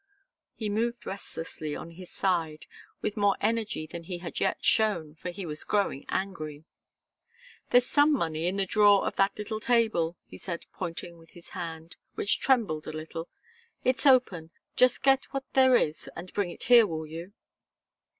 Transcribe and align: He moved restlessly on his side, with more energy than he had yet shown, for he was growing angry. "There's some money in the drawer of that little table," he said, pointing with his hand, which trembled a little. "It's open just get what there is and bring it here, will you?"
He 0.55 0.67
moved 0.67 1.05
restlessly 1.05 1.75
on 1.75 1.91
his 1.91 2.09
side, 2.09 2.65
with 3.03 3.15
more 3.15 3.37
energy 3.39 3.85
than 3.85 4.05
he 4.05 4.17
had 4.17 4.39
yet 4.39 4.65
shown, 4.65 5.13
for 5.13 5.29
he 5.29 5.45
was 5.45 5.63
growing 5.63 6.05
angry. 6.09 6.65
"There's 7.69 7.85
some 7.85 8.11
money 8.11 8.47
in 8.47 8.55
the 8.55 8.65
drawer 8.65 9.05
of 9.05 9.15
that 9.17 9.37
little 9.37 9.59
table," 9.59 10.17
he 10.25 10.39
said, 10.39 10.65
pointing 10.73 11.19
with 11.19 11.29
his 11.37 11.49
hand, 11.49 11.97
which 12.15 12.39
trembled 12.39 12.87
a 12.87 12.91
little. 12.91 13.29
"It's 13.83 14.07
open 14.07 14.49
just 14.75 15.03
get 15.03 15.25
what 15.25 15.43
there 15.53 15.75
is 15.75 16.09
and 16.15 16.33
bring 16.33 16.49
it 16.49 16.63
here, 16.63 16.87
will 16.87 17.05
you?" 17.05 17.33